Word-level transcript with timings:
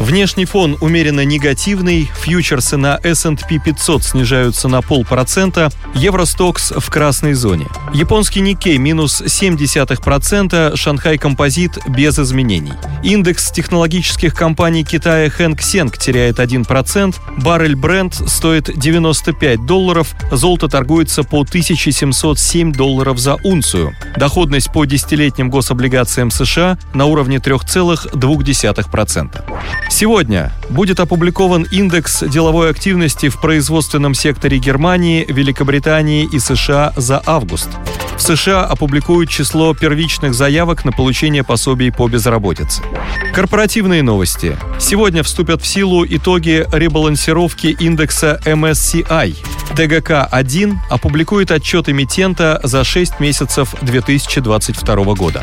Внешний 0.00 0.46
фон 0.46 0.78
умеренно 0.80 1.26
негативный, 1.26 2.10
фьючерсы 2.22 2.78
на 2.78 2.98
S&P 3.02 3.58
500 3.58 4.02
снижаются 4.02 4.66
на 4.66 4.80
полпроцента, 4.80 5.70
Евростокс 5.94 6.72
в 6.74 6.90
красной 6.90 7.34
зоне. 7.34 7.66
Японский 7.92 8.40
Никей 8.40 8.78
минус 8.78 9.20
0,7%, 9.20 10.74
Шанхай 10.74 11.18
Композит 11.18 11.78
без 11.86 12.18
изменений. 12.18 12.72
Индекс 13.02 13.50
технологических 13.50 14.34
компаний 14.34 14.84
Китая 14.84 15.28
Хэнк 15.28 15.60
Сенг 15.60 15.98
теряет 15.98 16.38
1%, 16.38 17.16
баррель 17.36 17.76
Брент 17.76 18.14
стоит 18.14 18.70
95 18.74 19.66
долларов, 19.66 20.14
золото 20.32 20.68
торгуется 20.68 21.24
по 21.24 21.42
1707 21.42 22.72
долларов 22.72 23.18
за 23.18 23.34
унцию. 23.44 23.94
Доходность 24.16 24.72
по 24.72 24.86
десятилетним 24.86 25.50
гособлигациям 25.50 26.30
США 26.30 26.78
на 26.94 27.04
уровне 27.04 27.36
3,2%. 27.36 29.89
0,2%. 29.90 29.90
Сегодня 29.90 30.52
будет 30.70 31.00
опубликован 31.00 31.66
индекс 31.70 32.22
деловой 32.22 32.70
активности 32.70 33.28
в 33.28 33.40
производственном 33.40 34.14
секторе 34.14 34.58
Германии, 34.58 35.26
Великобритании 35.28 36.28
и 36.32 36.38
США 36.38 36.92
за 36.96 37.22
август. 37.26 37.68
В 38.16 38.22
США 38.22 38.64
опубликуют 38.64 39.30
число 39.30 39.74
первичных 39.74 40.34
заявок 40.34 40.84
на 40.84 40.92
получение 40.92 41.42
пособий 41.42 41.90
по 41.90 42.06
безработице. 42.08 42.82
Корпоративные 43.34 44.02
новости. 44.02 44.56
Сегодня 44.78 45.22
вступят 45.22 45.62
в 45.62 45.66
силу 45.66 46.04
итоги 46.04 46.66
ребалансировки 46.70 47.68
индекса 47.68 48.40
MSCI. 48.44 49.36
ТГК-1 49.74 50.76
опубликует 50.90 51.50
отчет 51.50 51.88
эмитента 51.88 52.60
за 52.62 52.84
6 52.84 53.20
месяцев 53.20 53.74
2022 53.82 55.14
года. 55.14 55.42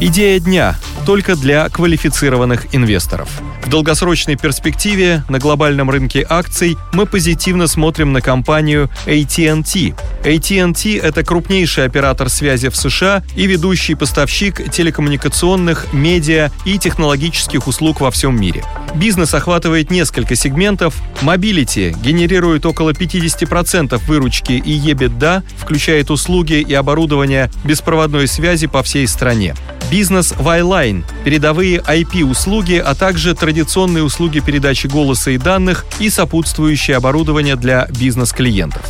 Идея 0.00 0.38
дня 0.40 0.76
только 1.06 1.36
для 1.36 1.68
квалифицированных 1.68 2.74
инвесторов. 2.74 3.28
Долгосрочной 3.72 4.36
перспективе 4.36 5.24
на 5.30 5.38
глобальном 5.38 5.88
рынке 5.88 6.26
акций 6.28 6.76
мы 6.92 7.06
позитивно 7.06 7.66
смотрим 7.66 8.12
на 8.12 8.20
компанию 8.20 8.90
AT&T. 9.06 9.94
AT&T— 10.24 10.98
это 11.02 11.24
крупнейший 11.24 11.86
оператор 11.86 12.28
связи 12.28 12.68
в 12.68 12.76
США 12.76 13.24
и 13.34 13.46
ведущий 13.46 13.94
поставщик 13.94 14.70
телекоммуникационных, 14.70 15.90
медиа 15.94 16.50
и 16.66 16.76
технологических 16.78 17.66
услуг 17.66 18.02
во 18.02 18.10
всем 18.10 18.38
мире. 18.38 18.62
Бизнес 18.94 19.32
охватывает 19.32 19.90
несколько 19.90 20.34
сегментов. 20.36 20.94
Mobility 21.22 21.96
генерирует 22.04 22.66
около 22.66 22.90
50% 22.90 23.98
выручки 24.06 24.52
и 24.52 24.78
EBITDA, 24.78 25.44
включает 25.56 26.10
услуги 26.10 26.60
и 26.60 26.74
оборудование 26.74 27.50
беспроводной 27.64 28.28
связи 28.28 28.66
по 28.66 28.82
всей 28.82 29.08
стране 29.08 29.54
бизнес 29.92 30.32
Вайлайн, 30.38 31.04
передовые 31.22 31.76
IP-услуги, 31.76 32.76
а 32.76 32.94
также 32.94 33.34
традиционные 33.34 34.02
услуги 34.02 34.40
передачи 34.40 34.86
голоса 34.86 35.32
и 35.32 35.36
данных 35.36 35.84
и 36.00 36.08
сопутствующее 36.08 36.96
оборудование 36.96 37.56
для 37.56 37.86
бизнес-клиентов. 37.90 38.82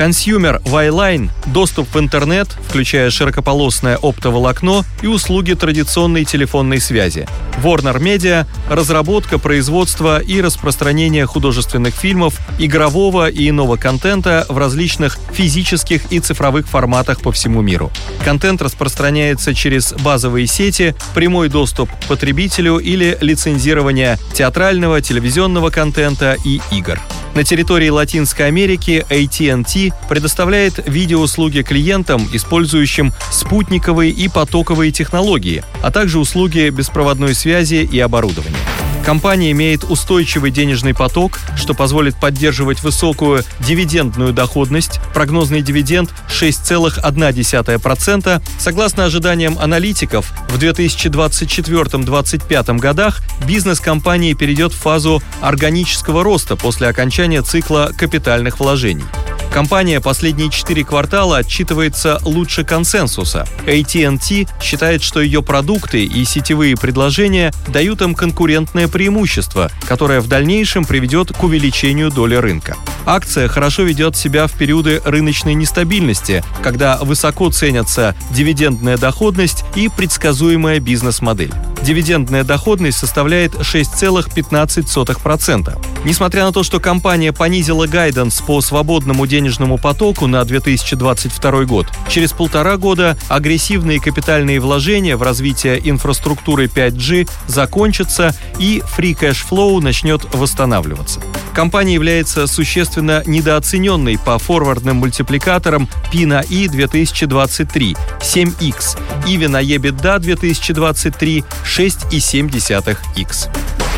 Consumer 0.00 0.62
Wireline– 0.62 1.28
доступ 1.48 1.94
в 1.94 1.98
интернет, 1.98 2.48
включая 2.70 3.10
широкополосное 3.10 3.98
оптоволокно 4.00 4.82
и 5.02 5.06
услуги 5.06 5.52
традиционной 5.52 6.24
телефонной 6.24 6.80
связи. 6.80 7.28
Warner 7.62 8.00
Media– 8.00 8.46
разработка, 8.70 9.38
производство 9.38 10.18
и 10.18 10.40
распространение 10.40 11.26
художественных 11.26 11.94
фильмов, 11.94 12.38
игрового 12.58 13.28
и 13.28 13.50
иного 13.50 13.76
контента 13.76 14.46
в 14.48 14.56
различных 14.56 15.18
физических 15.34 16.10
и 16.10 16.18
цифровых 16.18 16.66
форматах 16.66 17.20
по 17.20 17.30
всему 17.30 17.60
миру. 17.60 17.90
Контент 18.24 18.62
распространяется 18.62 19.52
через 19.52 19.92
базовые 19.92 20.46
сети, 20.46 20.94
прямой 21.14 21.50
доступ 21.50 21.90
к 21.90 22.06
потребителю 22.06 22.78
или 22.78 23.18
лицензирование 23.20 24.18
театрального, 24.32 25.02
телевизионного 25.02 25.68
контента 25.68 26.38
и 26.42 26.62
игр. 26.70 26.98
На 27.34 27.44
территории 27.44 27.88
Латинской 27.88 28.46
Америки 28.46 29.06
AT&T 29.08 29.92
предоставляет 30.08 30.86
видеоуслуги 30.86 31.62
клиентам, 31.62 32.28
использующим 32.32 33.12
спутниковые 33.30 34.10
и 34.10 34.28
потоковые 34.28 34.90
технологии, 34.90 35.62
а 35.82 35.90
также 35.90 36.18
услуги 36.18 36.70
беспроводной 36.70 37.34
связи 37.34 37.88
и 37.90 38.00
оборудования. 38.00 38.56
Компания 39.04 39.50
имеет 39.52 39.84
устойчивый 39.84 40.50
денежный 40.50 40.94
поток, 40.94 41.38
что 41.56 41.74
позволит 41.74 42.16
поддерживать 42.16 42.82
высокую 42.82 43.44
дивидендную 43.60 44.32
доходность. 44.32 44.98
Прогнозный 45.14 45.62
дивиденд 45.62 46.10
6,1%. 46.28 48.42
Согласно 48.58 49.04
ожиданиям 49.04 49.56
аналитиков, 49.58 50.32
в 50.48 50.58
2024-2025 50.58 52.78
годах 52.78 53.22
бизнес 53.46 53.78
компании 53.80 54.34
перейдет 54.34 54.72
в 54.72 54.78
фазу 54.78 55.22
органического 55.40 56.22
роста 56.22 56.54
после 56.56 56.88
окончания 56.88 57.42
цикла 57.42 57.90
капитальных 57.96 58.60
вложений. 58.60 59.04
Компания 59.52 60.00
последние 60.00 60.48
четыре 60.48 60.84
квартала 60.84 61.38
отчитывается 61.38 62.20
лучше 62.24 62.64
консенсуса. 62.64 63.46
AT&T 63.66 64.46
считает, 64.62 65.02
что 65.02 65.20
ее 65.20 65.42
продукты 65.42 66.04
и 66.04 66.24
сетевые 66.24 66.76
предложения 66.76 67.52
дают 67.66 68.00
им 68.00 68.14
конкурентное 68.14 68.86
преимущество, 68.86 69.70
которое 69.88 70.20
в 70.20 70.28
дальнейшем 70.28 70.84
приведет 70.84 71.32
к 71.32 71.42
увеличению 71.42 72.10
доли 72.10 72.36
рынка. 72.36 72.76
Акция 73.06 73.48
хорошо 73.48 73.82
ведет 73.82 74.16
себя 74.16 74.46
в 74.46 74.52
периоды 74.52 75.02
рыночной 75.04 75.54
нестабильности, 75.54 76.44
когда 76.62 76.98
высоко 76.98 77.50
ценятся 77.50 78.14
дивидендная 78.30 78.98
доходность 78.98 79.64
и 79.74 79.88
предсказуемая 79.88 80.78
бизнес-модель. 80.78 81.52
Дивидендная 81.82 82.44
доходность 82.44 82.98
составляет 82.98 83.54
6,15%. 83.54 85.99
Несмотря 86.04 86.44
на 86.44 86.52
то, 86.52 86.62
что 86.62 86.80
компания 86.80 87.32
понизила 87.32 87.86
гайденс 87.86 88.40
по 88.40 88.60
свободному 88.62 89.26
денежному 89.26 89.76
потоку 89.76 90.26
на 90.26 90.42
2022 90.44 91.64
год, 91.64 91.86
через 92.08 92.32
полтора 92.32 92.78
года 92.78 93.18
агрессивные 93.28 94.00
капитальные 94.00 94.60
вложения 94.60 95.16
в 95.16 95.22
развитие 95.22 95.78
инфраструктуры 95.88 96.66
5G 96.66 97.28
закончатся 97.46 98.34
и 98.58 98.82
free 98.96 99.14
cash 99.14 99.44
flow 99.48 99.80
начнет 99.80 100.22
восстанавливаться. 100.34 101.20
Компания 101.52 101.94
является 101.94 102.46
существенно 102.46 103.22
недооцененной 103.26 104.18
по 104.18 104.38
форвардным 104.38 104.96
мультипликаторам 104.98 105.88
P 106.10 106.24
на 106.24 106.42
I 106.50 106.68
2023 106.68 107.96
7x, 108.20 108.98
EV 109.26 109.48
на 109.48 109.62
EBITDA 109.62 110.18
2023 110.20 111.44
6,7x. 111.64 113.50